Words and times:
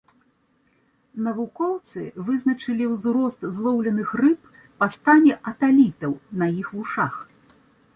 Навукоўцы 1.27 1.99
вызначалі 2.31 2.89
ўзрост 2.95 3.47
злоўленых 3.59 4.09
рыб 4.25 4.39
па 4.79 4.93
стане 4.99 5.33
аталітаў 5.57 6.21
на 6.43 6.55
іх 6.63 6.67
вушах. 6.81 7.13